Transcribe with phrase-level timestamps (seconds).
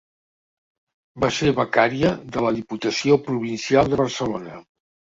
[1.25, 4.61] Va ser becària de la Diputació Provincial de Barcelona.